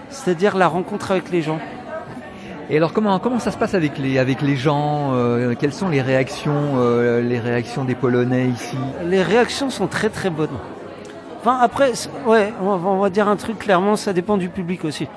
c'est-à-dire 0.10 0.56
la 0.56 0.68
rencontre 0.68 1.12
avec 1.12 1.30
les 1.32 1.42
gens. 1.42 1.60
Et 2.70 2.78
alors, 2.78 2.94
comment 2.94 3.20
comment 3.20 3.40
ça 3.40 3.52
se 3.52 3.58
passe 3.58 3.74
avec 3.74 3.98
les 3.98 4.18
avec 4.18 4.42
les 4.42 4.56
gens 4.56 5.12
euh, 5.14 5.54
Quelles 5.60 5.74
sont 5.74 5.90
les 5.90 6.02
réactions 6.02 6.76
euh, 6.78 7.22
les 7.22 7.40
réactions 7.40 7.84
des 7.84 7.96
Polonais 7.96 8.48
ici? 8.48 8.78
Les 9.04 9.22
réactions 9.22 9.70
sont 9.70 9.88
très 9.88 10.10
très 10.10 10.30
bonnes. 10.30 10.58
Enfin 11.46 11.60
après, 11.62 11.92
ouais, 12.26 12.54
on 12.62 13.00
va, 13.00 13.10
dire 13.10 13.28
un 13.28 13.36
truc 13.36 13.60
clairement, 13.60 13.98
ça 13.98 14.14
dépend 14.14 14.38
du 14.38 14.48
public 14.48 14.86
aussi. 14.86 15.10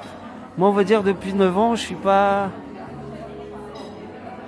Moi, 0.58 0.69
on 0.69 0.73
va 0.73 0.82
dire 0.82 1.05
depuis 1.05 1.32
9 1.32 1.56
ans, 1.56 1.76
je 1.76 1.82
suis 1.82 1.94
pas, 1.94 2.49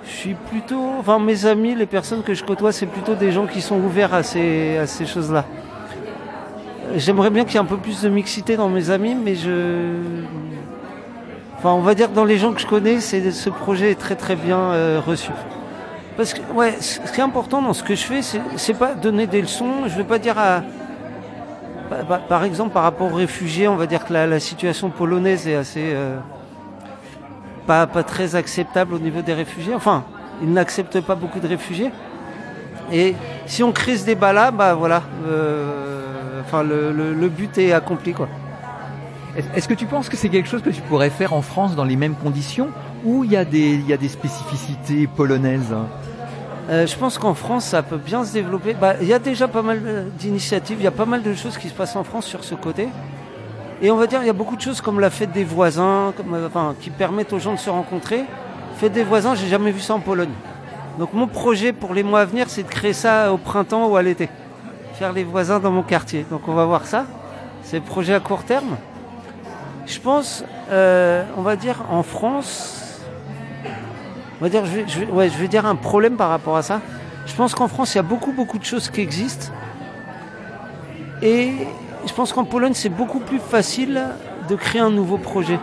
je 0.03 0.09
suis 0.09 0.33
plutôt, 0.33 0.83
enfin 0.99 1.19
mes 1.19 1.45
amis, 1.45 1.75
les 1.75 1.85
personnes 1.85 2.21
que 2.21 2.33
je 2.33 2.43
côtoie, 2.43 2.73
c'est 2.73 2.85
plutôt 2.85 3.15
des 3.15 3.31
gens 3.31 3.47
qui 3.47 3.61
sont 3.61 3.77
ouverts 3.77 4.13
à 4.13 4.23
ces 4.23 4.75
à 4.75 4.87
ces 4.87 5.05
choses-là. 5.05 5.45
J'aimerais 6.97 7.29
bien 7.29 7.45
qu'il 7.45 7.53
y 7.53 7.55
ait 7.55 7.61
un 7.61 7.65
peu 7.65 7.77
plus 7.77 8.01
de 8.01 8.09
mixité 8.09 8.57
dans 8.57 8.67
mes 8.67 8.89
amis, 8.89 9.15
mais 9.15 9.35
je, 9.35 9.93
enfin, 11.59 11.71
on 11.71 11.79
va 11.79 11.95
dire 11.95 12.09
que 12.09 12.15
dans 12.15 12.25
les 12.25 12.37
gens 12.37 12.51
que 12.51 12.59
je 12.59 12.67
connais, 12.67 12.99
ce 12.99 13.49
projet 13.49 13.91
est 13.91 13.99
très 13.99 14.15
très 14.15 14.35
bien 14.35 14.59
euh, 14.59 14.99
reçu. 14.99 15.31
Parce 16.17 16.33
que, 16.33 16.41
ouais, 16.53 16.75
ce 16.81 16.99
qui 17.09 17.21
est 17.21 17.23
important 17.23 17.61
dans 17.61 17.71
ce 17.71 17.83
que 17.83 17.95
je 17.95 18.03
fais, 18.03 18.21
c'est 18.21 18.41
c'est 18.57 18.73
pas 18.73 18.95
donner 18.95 19.27
des 19.27 19.39
leçons. 19.39 19.87
Je 19.87 19.95
veux 19.95 20.03
pas 20.03 20.19
dire 20.19 20.37
à, 20.37 20.63
par 22.27 22.43
exemple, 22.43 22.73
par 22.73 22.83
rapport 22.83 23.11
aux 23.11 23.15
réfugiés, 23.15 23.67
on 23.67 23.75
va 23.75 23.87
dire 23.87 24.05
que 24.05 24.13
la, 24.13 24.39
situation 24.39 24.89
polonaise 24.89 25.47
est 25.47 25.55
assez 25.55 25.91
euh, 25.93 26.17
pas, 27.65 27.87
pas 27.87 28.03
très 28.03 28.35
acceptable 28.35 28.93
au 28.93 28.99
niveau 28.99 29.21
des 29.21 29.33
réfugiés. 29.33 29.73
Enfin, 29.73 30.03
ils 30.41 30.51
n'acceptent 30.51 31.01
pas 31.01 31.15
beaucoup 31.15 31.39
de 31.39 31.47
réfugiés. 31.47 31.91
Et 32.91 33.15
si 33.45 33.63
on 33.63 33.71
crée 33.71 33.97
ce 33.97 34.05
débat-là, 34.05 34.51
bah 34.51 34.73
voilà, 34.73 35.03
euh, 35.27 36.41
enfin 36.41 36.63
le, 36.63 36.91
le, 36.91 37.29
but 37.29 37.57
est 37.57 37.71
accompli 37.71 38.13
quoi. 38.13 38.27
Est- 39.37 39.45
Est-ce 39.57 39.67
que 39.67 39.75
tu 39.75 39.85
penses 39.85 40.09
que 40.09 40.17
c'est 40.17 40.29
quelque 40.29 40.49
chose 40.49 40.63
que 40.63 40.71
tu 40.71 40.81
pourrais 40.81 41.11
faire 41.11 41.33
en 41.33 41.43
France 41.43 41.75
dans 41.75 41.83
les 41.83 41.95
mêmes 41.95 42.15
conditions 42.15 42.69
ou 43.05 43.23
il 43.23 43.31
y 43.31 43.37
a 43.37 43.45
des 43.45 43.75
il 43.75 43.87
y 43.87 43.93
a 43.93 43.97
des 43.97 44.09
spécificités 44.09 45.05
polonaises 45.07 45.75
Euh, 46.69 46.85
je 46.85 46.95
pense 46.95 47.17
qu'en 47.17 47.33
France, 47.33 47.65
ça 47.65 47.81
peut 47.81 47.97
bien 47.97 48.23
se 48.23 48.31
développer. 48.31 48.75
Bah, 48.75 48.93
Il 49.01 49.07
y 49.07 49.13
a 49.13 49.19
déjà 49.19 49.47
pas 49.47 49.63
mal 49.63 49.81
euh, 49.83 50.03
d'initiatives, 50.19 50.77
il 50.79 50.83
y 50.83 50.87
a 50.87 50.91
pas 50.91 51.05
mal 51.05 51.23
de 51.23 51.33
choses 51.33 51.57
qui 51.57 51.67
se 51.67 51.73
passent 51.73 51.95
en 51.95 52.03
France 52.03 52.27
sur 52.27 52.43
ce 52.43 52.53
côté. 52.53 52.89
Et 53.81 53.89
on 53.89 53.95
va 53.95 54.05
dire, 54.05 54.21
il 54.21 54.27
y 54.27 54.29
a 54.29 54.33
beaucoup 54.33 54.55
de 54.55 54.61
choses 54.61 54.79
comme 54.79 54.99
la 54.99 55.09
fête 55.09 55.31
des 55.31 55.43
voisins, 55.43 56.13
comme, 56.15 56.35
euh, 56.35 56.73
qui 56.79 56.91
permettent 56.91 57.33
aux 57.33 57.39
gens 57.39 57.53
de 57.53 57.59
se 57.59 57.71
rencontrer. 57.71 58.23
Fête 58.75 58.91
des 58.91 59.03
voisins, 59.03 59.33
j'ai 59.33 59.47
jamais 59.47 59.71
vu 59.71 59.79
ça 59.79 59.95
en 59.95 59.99
Pologne. 59.99 60.33
Donc 60.99 61.13
mon 61.13 61.25
projet 61.25 61.73
pour 61.73 61.95
les 61.95 62.03
mois 62.03 62.19
à 62.21 62.25
venir, 62.25 62.45
c'est 62.49 62.63
de 62.63 62.67
créer 62.67 62.93
ça 62.93 63.33
au 63.33 63.37
printemps 63.37 63.87
ou 63.87 63.95
à 63.95 64.03
l'été. 64.03 64.29
Faire 64.93 65.11
les 65.11 65.23
voisins 65.23 65.59
dans 65.59 65.71
mon 65.71 65.81
quartier. 65.81 66.23
Donc 66.29 66.47
on 66.47 66.53
va 66.53 66.65
voir 66.65 66.85
ça. 66.85 67.05
C'est 67.63 67.77
le 67.77 67.83
projet 67.83 68.13
à 68.13 68.19
court 68.19 68.43
terme. 68.43 68.77
Je 69.87 69.99
pense, 69.99 70.43
on 70.69 71.41
va 71.41 71.55
dire 71.55 71.83
en 71.89 72.03
France, 72.03 72.78
on 74.39 74.43
va 74.43 74.49
dire, 74.49 74.65
je 74.65 74.71
vais, 74.71 74.85
je 74.87 74.99
vais- 74.99 75.11
ouais, 75.11 75.29
je 75.29 75.37
vais 75.37 75.47
dire 75.47 75.65
un 75.65 75.75
problème 75.75 76.15
par 76.15 76.29
rapport 76.29 76.55
à 76.57 76.61
ça. 76.61 76.81
Je 77.25 77.33
pense 77.35 77.53
qu'en 77.55 77.67
France, 77.67 77.93
il 77.93 77.97
y 77.97 77.99
a 77.99 78.03
beaucoup, 78.03 78.31
beaucoup 78.31 78.57
de 78.57 78.63
choses 78.63 78.89
qui 78.89 79.01
existent. 79.01 79.51
Et 81.21 81.53
je 82.07 82.13
pense 82.13 82.31
qu'en 82.33 82.45
Pologne, 82.45 82.73
c'est 82.73 82.89
beaucoup 82.89 83.19
plus 83.19 83.39
facile 83.39 84.01
de 84.47 84.55
créer 84.55 84.81
un 84.81 84.89
nouveau 84.89 85.17
projet. 85.17 85.59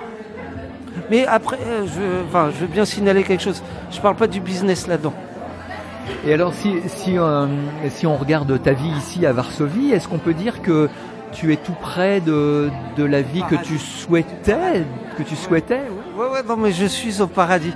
Mais 1.11 1.27
après, 1.27 1.59
euh, 1.67 1.87
je, 1.87 2.01
veux- 2.01 2.25
enfin, 2.29 2.51
je 2.55 2.61
veux 2.61 2.67
bien 2.67 2.85
signaler 2.85 3.23
quelque 3.23 3.43
chose. 3.43 3.63
Je 3.91 4.01
parle 4.01 4.17
pas 4.17 4.27
du 4.27 4.41
business 4.41 4.87
là-dedans. 4.87 5.15
Et 6.25 6.33
alors 6.33 6.55
si 6.55 6.73
si 6.87 7.19
euh, 7.19 7.47
si 7.89 8.07
on 8.07 8.17
regarde 8.17 8.63
ta 8.63 8.73
vie 8.73 8.91
ici 8.97 9.27
à 9.27 9.33
Varsovie, 9.33 9.91
est-ce 9.91 10.07
qu'on 10.07 10.19
peut 10.19 10.35
dire 10.35 10.63
que 10.63 10.89
tu 11.33 11.53
es 11.53 11.57
tout 11.57 11.75
près 11.81 12.21
de 12.21 12.71
de 12.97 13.05
la 13.05 13.23
vie 13.23 13.43
que 13.51 13.57
tu 13.57 13.77
souhaitais 13.79 14.85
que 15.19 15.25
tu 15.25 15.35
souhaitais 15.35 15.81
ouais 16.17 16.25
Ouais, 16.27 16.31
ouais, 16.33 16.43
non, 16.49 16.57
mais 16.57 16.71
je 16.71 16.87
suis 16.87 17.21
au 17.21 17.27
paradis. 17.27 17.73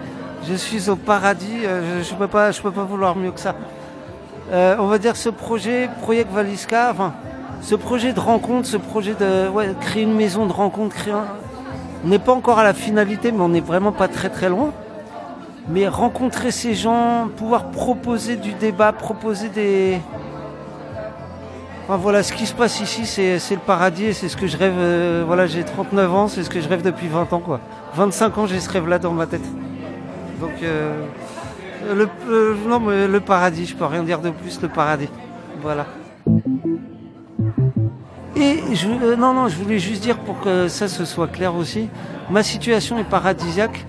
Je 0.50 0.56
suis 0.56 0.90
au 0.90 0.96
paradis. 0.96 1.64
euh, 1.64 2.02
je, 2.02 2.08
je 2.10 2.14
peux 2.16 2.26
pas, 2.26 2.50
vouloir 2.82 3.14
mieux 3.14 3.30
que 3.30 3.38
ça. 3.38 3.54
Euh, 4.50 4.74
on 4.80 4.86
va 4.86 4.98
dire 4.98 5.14
ce 5.14 5.28
projet, 5.28 5.88
Project 6.02 6.32
Valiska, 6.32 6.88
enfin, 6.90 7.12
ce 7.62 7.76
projet 7.76 8.12
de 8.12 8.18
rencontre, 8.18 8.66
ce 8.66 8.76
projet 8.76 9.14
de 9.14 9.48
créer 9.80 10.02
une 10.02 10.14
maison 10.14 10.46
de 10.46 10.52
rencontre. 10.52 10.96
On 12.04 12.08
n'est 12.08 12.18
pas 12.18 12.32
encore 12.32 12.58
à 12.58 12.64
la 12.64 12.74
finalité, 12.74 13.30
mais 13.30 13.42
on 13.42 13.48
n'est 13.50 13.60
vraiment 13.60 13.92
pas 13.92 14.08
très 14.08 14.28
très 14.28 14.48
loin. 14.48 14.72
Mais 15.68 15.86
rencontrer 15.86 16.50
ces 16.50 16.74
gens, 16.74 17.28
pouvoir 17.36 17.66
proposer 17.70 18.34
du 18.34 18.52
débat, 18.52 18.90
proposer 18.90 19.50
des... 19.50 20.00
Enfin 21.84 21.96
voilà, 21.96 22.24
ce 22.24 22.32
qui 22.32 22.46
se 22.46 22.54
passe 22.54 22.80
ici, 22.80 23.06
c'est 23.06 23.54
le 23.54 23.60
paradis 23.64 24.06
et 24.06 24.12
c'est 24.14 24.28
ce 24.28 24.36
que 24.36 24.48
je 24.48 24.56
rêve. 24.56 24.74
euh, 24.76 25.22
voilà, 25.24 25.46
j'ai 25.46 25.62
39 25.62 26.14
ans, 26.14 26.26
c'est 26.26 26.42
ce 26.42 26.50
que 26.50 26.60
je 26.60 26.68
rêve 26.68 26.82
depuis 26.82 27.06
20 27.06 27.32
ans, 27.32 27.40
quoi. 27.40 27.60
25 27.94 28.38
ans, 28.38 28.46
j'ai 28.46 28.58
ce 28.58 28.70
rêve-là 28.70 28.98
dans 28.98 29.12
ma 29.12 29.26
tête. 29.26 29.44
Donc, 30.40 30.62
euh, 30.62 31.04
le, 31.94 32.56
non, 32.66 32.80
mais 32.80 33.06
le 33.06 33.20
paradis, 33.20 33.66
je 33.66 33.76
peux 33.76 33.84
rien 33.84 34.02
dire 34.02 34.20
de 34.20 34.30
plus, 34.30 34.60
le 34.62 34.68
paradis. 34.68 35.08
Voilà. 35.60 35.86
Et 38.36 38.60
je, 38.72 38.88
euh, 38.88 39.16
non, 39.16 39.34
non, 39.34 39.48
je 39.48 39.56
voulais 39.56 39.78
juste 39.78 40.02
dire 40.02 40.18
pour 40.18 40.40
que 40.40 40.68
ça 40.68 40.88
se 40.88 41.04
soit 41.04 41.26
clair 41.26 41.54
aussi, 41.54 41.88
ma 42.30 42.42
situation 42.42 42.98
est 42.98 43.04
paradisiaque, 43.04 43.84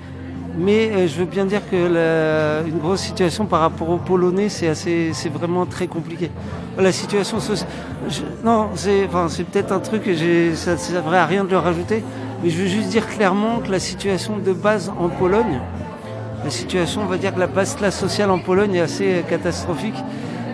mais 0.57 0.91
euh, 0.91 1.07
je 1.07 1.15
veux 1.19 1.25
bien 1.25 1.45
dire 1.45 1.61
que 1.69 2.67
une 2.67 2.79
grosse 2.79 3.01
situation 3.01 3.45
par 3.45 3.61
rapport 3.61 3.89
aux 3.89 3.97
Polonais, 3.97 4.49
c'est 4.49 4.67
assez, 4.67 5.11
c'est 5.13 5.29
vraiment 5.29 5.65
très 5.65 5.87
compliqué. 5.87 6.31
La 6.77 6.91
situation 6.91 7.39
sociale, 7.39 7.69
non, 8.43 8.69
c'est, 8.75 9.05
enfin, 9.05 9.27
c'est 9.29 9.45
peut-être 9.45 9.71
un 9.71 9.79
truc 9.79 10.03
que 10.03 10.13
j'ai, 10.13 10.55
ça, 10.55 10.75
servait 10.75 11.17
à 11.17 11.25
rien 11.25 11.45
de 11.45 11.49
le 11.49 11.57
rajouter, 11.57 12.03
mais 12.43 12.49
je 12.49 12.57
veux 12.57 12.67
juste 12.67 12.89
dire 12.89 13.07
clairement 13.07 13.59
que 13.59 13.71
la 13.71 13.79
situation 13.79 14.37
de 14.37 14.51
base 14.51 14.91
en 14.99 15.07
Pologne, 15.07 15.61
la 16.43 16.49
situation, 16.49 17.01
on 17.01 17.05
va 17.05 17.17
dire 17.17 17.33
que 17.33 17.39
la 17.39 17.47
base 17.47 17.75
classe 17.75 17.99
sociale 17.99 18.31
en 18.31 18.39
Pologne 18.39 18.75
est 18.75 18.81
assez 18.81 19.23
catastrophique. 19.29 19.95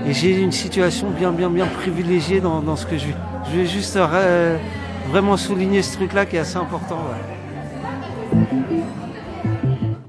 Et 0.06 0.13
j'ai 0.13 0.39
une 0.39 0.51
situation 0.51 1.10
bien, 1.10 1.32
bien, 1.32 1.50
bien 1.50 1.65
privilégiée 1.65 2.39
dans, 2.39 2.62
dans 2.62 2.75
ce 2.75 2.86
que 2.86 2.98
je 2.98 3.08
vis. 3.08 3.15
Je 3.51 3.58
vais 3.58 3.65
juste 3.65 3.96
euh, 3.98 4.58
vraiment 5.10 5.38
souligner 5.38 5.82
ce 5.82 5.96
truc-là 5.98 6.25
qui 6.25 6.36
est 6.38 6.39
assez 6.39 6.58
important. 6.58 7.00
ouais. 8.32 8.38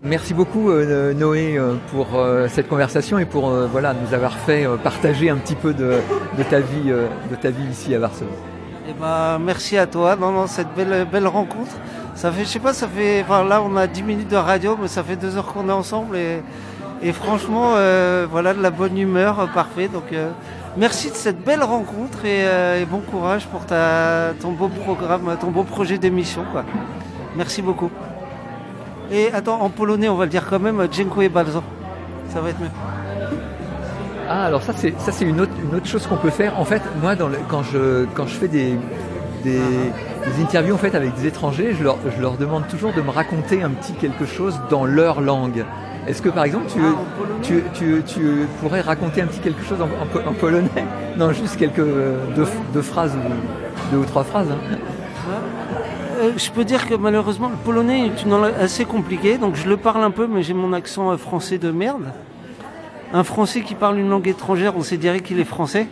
Merci 0.02 0.32
beaucoup 0.32 0.70
euh, 0.70 1.12
Noé 1.12 1.58
euh, 1.58 1.74
pour 1.92 2.14
euh, 2.14 2.48
cette 2.48 2.66
conversation 2.68 3.18
et 3.18 3.26
pour 3.26 3.50
euh, 3.50 3.68
voilà 3.70 3.92
nous 3.92 4.14
avoir 4.14 4.38
fait 4.38 4.64
euh, 4.64 4.76
partager 4.76 5.28
un 5.28 5.36
petit 5.36 5.54
peu 5.54 5.74
de, 5.74 5.96
de 6.38 6.42
ta 6.44 6.60
vie 6.60 6.86
euh, 6.86 7.08
de 7.30 7.36
ta 7.36 7.50
vie 7.50 7.66
ici 7.70 7.94
à 7.94 7.98
Varsovie. 7.98 8.30
Eh 8.88 8.94
ben, 8.98 9.38
merci 9.38 9.76
à 9.76 9.86
toi 9.86 10.16
non, 10.16 10.46
cette 10.46 10.74
belle, 10.74 11.06
belle 11.12 11.26
rencontre. 11.26 11.72
Ça 12.18 12.32
fait, 12.32 12.42
je 12.42 12.48
sais 12.48 12.58
pas, 12.58 12.72
ça 12.72 12.88
fait, 12.88 13.22
enfin, 13.22 13.44
là 13.44 13.62
on 13.62 13.76
a 13.76 13.86
10 13.86 14.02
minutes 14.02 14.28
de 14.28 14.34
radio, 14.34 14.76
mais 14.82 14.88
ça 14.88 15.04
fait 15.04 15.14
deux 15.14 15.36
heures 15.36 15.46
qu'on 15.46 15.68
est 15.68 15.72
ensemble 15.72 16.16
et, 16.16 16.42
et 17.00 17.12
franchement, 17.12 17.74
euh, 17.76 18.26
voilà, 18.28 18.54
de 18.54 18.60
la 18.60 18.72
bonne 18.72 18.98
humeur, 18.98 19.38
euh, 19.38 19.46
parfait. 19.46 19.86
Donc, 19.86 20.12
euh, 20.12 20.28
merci 20.76 21.10
de 21.10 21.14
cette 21.14 21.44
belle 21.44 21.62
rencontre 21.62 22.24
et, 22.24 22.40
et 22.80 22.84
bon 22.86 22.98
courage 22.98 23.46
pour 23.46 23.64
ta, 23.66 24.32
ton 24.40 24.50
beau 24.50 24.66
programme, 24.66 25.36
ton 25.40 25.52
beau 25.52 25.62
projet 25.62 25.96
d'émission, 25.96 26.44
quoi. 26.50 26.64
Merci 27.36 27.62
beaucoup. 27.62 27.92
Et 29.12 29.32
attends, 29.32 29.60
en 29.60 29.70
polonais, 29.70 30.08
on 30.08 30.16
va 30.16 30.24
le 30.24 30.30
dire 30.30 30.44
quand 30.50 30.58
même, 30.58 30.88
dziękuję 30.88 31.30
bardzo. 31.30 31.62
Ça 32.34 32.40
va 32.40 32.50
être 32.50 32.60
mieux. 32.60 32.74
Ah 34.28 34.44
alors 34.46 34.62
ça 34.62 34.72
c'est 34.76 34.92
ça 34.98 35.12
c'est 35.12 35.24
une 35.24 35.40
autre 35.40 35.52
une 35.62 35.76
autre 35.76 35.86
chose 35.86 36.04
qu'on 36.08 36.16
peut 36.16 36.30
faire. 36.30 36.58
En 36.58 36.64
fait 36.64 36.82
moi 37.00 37.14
dans 37.14 37.28
le, 37.28 37.38
quand 37.48 37.62
je 37.62 38.06
quand 38.14 38.26
je 38.26 38.34
fais 38.34 38.48
des 38.48 38.76
des, 39.44 39.60
des 40.36 40.42
interviews 40.42 40.74
en 40.74 40.78
fait 40.78 40.94
avec 40.94 41.14
des 41.14 41.26
étrangers, 41.26 41.74
je 41.78 41.82
leur 41.84 41.96
je 42.16 42.20
leur 42.20 42.36
demande 42.36 42.66
toujours 42.68 42.92
de 42.92 43.00
me 43.02 43.10
raconter 43.10 43.62
un 43.62 43.70
petit 43.70 43.92
quelque 43.94 44.24
chose 44.26 44.58
dans 44.70 44.84
leur 44.84 45.20
langue. 45.20 45.64
Est-ce 46.06 46.22
que 46.22 46.28
par 46.30 46.44
exemple 46.44 46.66
tu, 46.72 46.78
Ah, 46.82 46.88
en 46.92 47.18
polonais 47.18 47.40
tu, 47.42 47.62
tu, 47.74 48.02
tu 48.06 48.20
pourrais 48.60 48.80
raconter 48.80 49.20
un 49.22 49.26
petit 49.26 49.40
quelque 49.40 49.62
chose 49.64 49.80
en, 49.80 49.84
en 50.02 50.06
po- 50.06 50.26
en 50.28 50.32
polonais? 50.32 50.68
Non, 51.18 51.32
juste 51.32 51.56
quelques 51.56 51.80
euh, 51.80 52.16
deux, 52.36 52.46
deux 52.72 52.82
phrases 52.82 53.12
ou 53.14 53.90
deux 53.92 53.98
ou 53.98 54.04
trois 54.04 54.22
phrases. 54.24 54.46
hein. 54.50 54.76
Euh, 56.20 56.30
je 56.36 56.50
peux 56.50 56.64
dire 56.64 56.86
que 56.88 56.94
malheureusement 56.94 57.48
le 57.48 57.56
polonais 57.56 58.06
est 58.06 58.22
une 58.24 58.30
langue 58.30 58.52
assez 58.60 58.84
compliquée, 58.84 59.36
donc 59.38 59.54
je 59.56 59.68
le 59.68 59.76
parle 59.76 60.02
un 60.02 60.10
peu, 60.10 60.26
mais 60.26 60.42
j'ai 60.42 60.54
mon 60.54 60.72
accent 60.72 61.10
euh, 61.12 61.16
français 61.16 61.58
de 61.58 61.70
merde. 61.70 62.04
Un 63.12 63.24
français 63.24 63.60
qui 63.62 63.74
parle 63.74 63.98
une 63.98 64.08
langue 64.10 64.28
étrangère, 64.28 64.74
on 64.76 64.82
sait 64.82 64.96
direct 64.98 65.26
qu'il 65.26 65.40
est 65.40 65.44
français. 65.44 65.86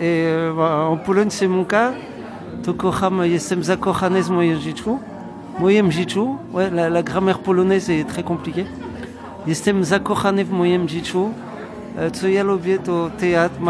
Et 0.00 0.24
euh, 0.26 0.52
en 0.52 0.96
Pologne, 0.96 1.30
c'est 1.30 1.46
mon 1.48 1.64
cas. 1.64 1.92
To 2.64 2.74
kocham, 2.74 3.24
jestem 3.24 3.64
zakochany 3.64 4.22
z. 5.92 6.38
Ouais, 6.52 6.70
la, 6.70 7.02
grammaire 7.02 7.38
polonaise 7.38 7.90
est 7.90 8.04
très 8.04 8.22
compliquée. 8.22 8.66
Jestem 9.46 9.84
zakochany 9.84 10.44
w 10.44 10.50
moim 10.50 10.88
życiu. 10.88 11.30
E, 11.96 12.10
Co 12.10 12.28
ja 12.28 12.42
lubię 12.42 12.78
to 12.78 13.10
teatr, 13.20 13.60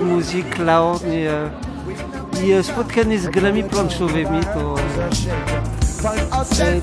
muzyk, 0.00 0.54
clown 0.54 0.98
i, 0.98 1.16
e, 1.16 2.46
i 2.46 2.52
e, 2.52 2.62
spotkanie 2.62 3.18
z 3.18 3.26
grami 3.26 3.64
planszowymi 3.64 4.40
to... 4.40 4.74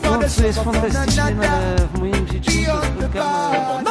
To, 0.02 0.30
co 0.30 0.44
jest 0.44 0.60
fantastyczne 0.60 1.76
w 1.94 2.00
moim 2.00 2.28
życiu, 2.28 2.52
to 2.66 2.82
spotkam... 3.08 3.85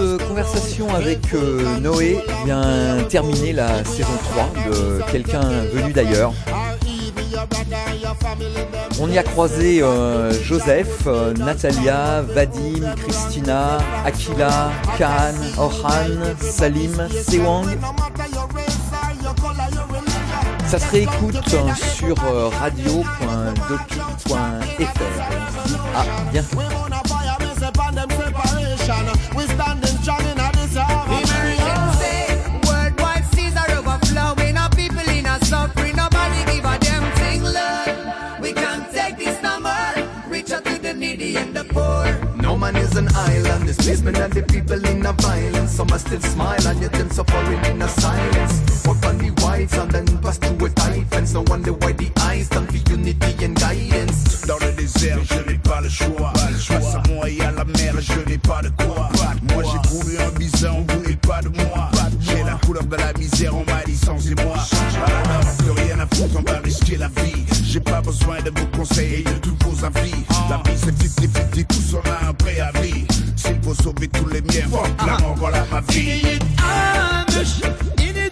Cette 0.00 0.08
euh, 0.08 0.28
conversation 0.28 0.94
avec 0.94 1.34
euh, 1.34 1.78
Noé 1.78 2.24
vient 2.46 3.04
terminer 3.10 3.52
la 3.52 3.84
saison 3.84 4.08
3 4.32 4.50
de 4.66 5.02
Quelqu'un 5.12 5.42
venu 5.74 5.92
d'ailleurs. 5.92 6.32
On 8.98 9.10
y 9.10 9.18
a 9.18 9.22
croisé 9.22 9.82
euh, 9.82 10.32
Joseph, 10.42 11.06
Natalia, 11.36 12.22
Vadim, 12.22 12.94
Christina, 12.96 13.78
Akila, 14.06 14.70
Khan, 14.96 15.34
Orhan, 15.58 16.34
Salim, 16.40 16.96
Sewang. 17.28 17.66
Ça 20.66 20.78
se 20.78 20.90
réécoute 20.92 21.34
euh, 21.52 21.74
sur 21.74 22.14
dit 22.70 23.04
à 25.94 26.30
bientôt. 26.30 26.58
An 43.00 43.08
island, 43.16 43.49
violence. 43.72 45.70
Silence. 47.90 48.84
On. 48.86 48.94
Dans 54.46 54.58
le 54.58 54.72
désert, 54.72 55.18
je 55.24 55.50
n'ai 55.50 55.58
pas 55.58 55.80
le 55.80 55.88
choix. 55.88 56.32
Face 56.34 56.94
à 56.94 57.02
moi 57.08 57.28
et 57.28 57.40
à 57.40 57.52
la 57.52 57.64
mer, 57.64 57.94
je 58.00 58.30
n'ai 58.30 58.38
pas 58.38 58.62
de 58.62 58.70
quoi. 58.70 59.08
Moi 59.52 59.62
j'ai 59.70 59.88
voulu 59.88 60.18
un 60.18 60.30
bison, 60.38 60.86
vous 60.88 61.08
n'êtes 61.08 61.20
pas 61.20 61.40
de 61.42 61.48
moi. 61.48 61.90
J'ai 62.20 62.42
la 62.42 62.54
couleur 62.64 62.84
de 62.84 62.96
la 62.96 63.12
misère, 63.14 63.54
on 63.54 63.64
m'a 63.64 63.82
licencié-moi. 63.86 64.56
Alors, 64.96 65.56
plus 65.58 65.70
rien 65.70 65.98
à 66.00 66.06
foutre, 66.14 66.36
on 66.38 66.50
va 66.50 66.58
risquer 66.58 66.96
la 66.96 67.08
vie. 67.08 67.44
J'ai 67.64 67.80
pas 67.80 68.00
besoin 68.00 68.40
de 68.42 68.50
vos 68.50 68.66
conseils 68.76 69.20
et 69.20 69.24
de 69.24 69.38
tous 69.38 69.56
vos 69.64 69.84
avis. 69.84 70.24
La 70.48 70.56
vie 70.56 70.76
c'est 70.76 70.90
50-50, 70.90 71.66
tous 71.66 71.94
on 71.94 72.10
a 72.10 72.30
un 72.30 72.34
préavis. 72.34 73.06
Faut 73.74 73.82
sauver 73.82 74.08
tous 74.08 74.26
les 74.28 74.40
miens, 74.40 74.68
la 75.06 75.16
voilà 75.36 75.64
ma 75.70 75.80
vie. 75.92 76.22
يتعامش 76.26 77.62
إني 77.98 78.30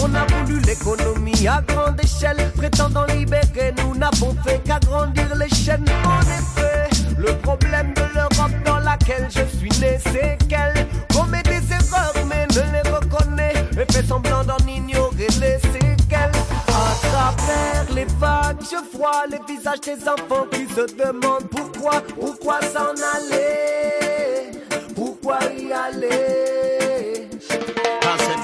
On 0.00 0.14
a 0.14 0.24
voulu 0.26 0.60
l'économie 0.60 1.48
à 1.48 1.60
grande 1.62 2.00
échelle, 2.00 2.36
prétendant 2.56 3.04
libérer, 3.06 3.74
nous 3.78 3.96
n'avons 3.96 4.36
fait 4.44 4.60
qu'agrandir 4.64 5.34
les 5.34 5.48
chaînes. 5.48 5.84
En 6.04 6.20
effet, 6.20 6.88
le 7.18 7.32
problème 7.38 7.92
de 7.94 8.02
l'Europe 8.14 8.52
dans 8.64 8.78
laquelle 8.78 9.28
je 9.28 9.44
suis 9.56 9.80
né, 9.80 9.98
c'est 10.12 10.38
qu'elle 10.48 10.86
commet 11.12 11.42
des 11.42 11.60
erreurs 11.72 12.14
mais 12.28 12.46
ne 12.46 12.72
les 12.72 12.88
reconnaît 12.88 13.54
et 13.72 13.92
fait 13.92 14.06
semblant 14.06 14.44
d'en 14.44 14.64
ignorer 14.68 15.26
les 15.40 15.58
séquelles. 15.58 16.30
À 16.68 17.08
travers 17.08 17.94
les 17.94 18.06
vagues, 18.20 18.60
je 18.60 18.96
vois 18.96 19.24
les 19.28 19.40
visages 19.52 19.80
des 19.80 20.08
enfants 20.08 20.46
qui 20.52 20.72
se 20.72 20.86
demandent 20.94 21.48
pourquoi, 21.50 22.00
pourquoi 22.14 22.60
s'en 22.60 22.94
aller, 23.16 24.60
pourquoi 24.94 25.38
y 25.58 25.72
aller. 25.72 26.51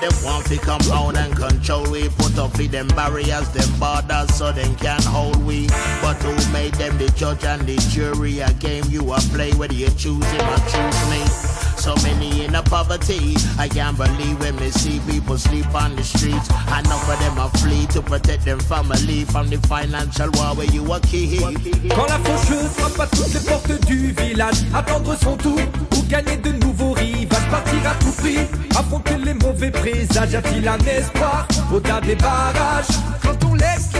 Them 0.00 0.12
want 0.22 0.46
to 0.46 0.56
come 0.58 0.80
out 0.92 1.16
and 1.16 1.34
control 1.36 1.90
we. 1.90 2.08
Put 2.08 2.38
up 2.38 2.56
with 2.56 2.70
them 2.70 2.86
barriers, 2.88 3.48
them 3.50 3.68
borders, 3.80 4.32
so 4.32 4.52
them 4.52 4.76
can't 4.76 5.04
hold 5.04 5.44
we. 5.44 5.66
But 6.00 6.14
who 6.22 6.52
made 6.52 6.74
them 6.74 6.96
the 6.98 7.08
judge 7.16 7.44
and 7.44 7.62
the 7.62 7.76
jury? 7.90 8.38
A 8.38 8.52
game 8.54 8.84
you 8.88 9.12
a 9.12 9.18
play, 9.32 9.52
whether 9.54 9.74
you 9.74 9.90
choose 9.90 10.24
him 10.24 10.48
or 10.48 10.58
choose 10.70 11.10
me. 11.10 11.67
So 11.78 11.94
many 12.02 12.44
in 12.44 12.54
a 12.54 12.62
poverty. 12.62 13.36
I 13.58 13.68
can't 13.68 13.96
believe 13.96 14.38
when 14.40 14.56
me 14.56 14.70
see 14.70 15.00
people 15.08 15.38
sleep 15.38 15.72
on 15.74 15.94
the 15.94 16.02
streets. 16.02 16.48
Enough 16.66 17.08
of 17.08 17.18
them 17.20 17.38
are 17.38 17.50
flee 17.60 17.86
to 17.94 18.02
protect 18.02 18.44
them 18.44 18.58
family 18.58 19.24
from 19.24 19.48
the 19.48 19.58
financial 19.68 20.28
war 20.34 20.54
where 20.56 20.66
you 20.66 20.92
a 20.92 21.00
key. 21.00 21.38
Quand 21.38 22.08
la 22.08 22.18
faucheuse 22.18 22.70
frappe 22.76 23.00
à 23.00 23.06
toutes 23.06 23.32
les 23.32 23.40
portes 23.40 23.86
du 23.86 24.12
village, 24.12 24.56
attendre 24.74 25.16
son 25.22 25.36
tour 25.36 25.60
ou 25.96 26.02
gagner 26.08 26.36
de 26.36 26.52
nouveaux 26.64 26.92
rivages, 26.92 27.48
partir 27.48 27.86
à 27.86 27.94
tout 27.94 28.12
prix, 28.12 28.38
affronter 28.76 29.16
les 29.18 29.34
mauvais 29.34 29.70
présages, 29.70 30.34
a-t-il 30.34 30.66
un 30.68 30.78
espoir 30.78 31.46
au-delà 31.72 32.00
des 32.00 32.16
barrages? 32.16 32.86
Quand 33.22 33.44
on 33.48 33.54
laisse 33.54 33.90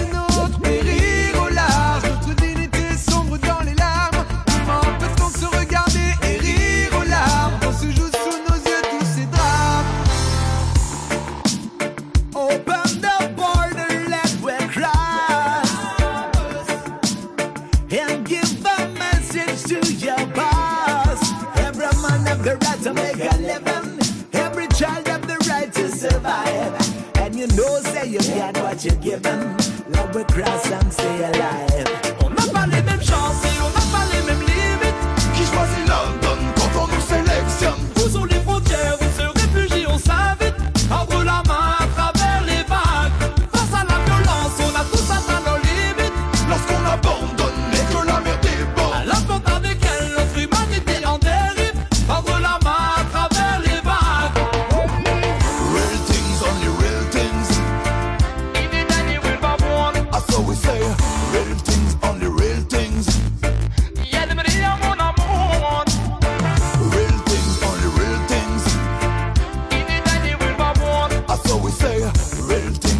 Real 72.18 72.97